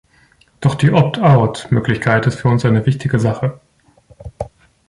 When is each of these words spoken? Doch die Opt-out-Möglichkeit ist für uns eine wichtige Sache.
Doch 0.61 0.73
die 0.73 0.89
Opt-out-Möglichkeit 0.91 2.25
ist 2.25 2.39
für 2.39 2.47
uns 2.47 2.65
eine 2.65 2.87
wichtige 2.87 3.19
Sache. 3.19 3.59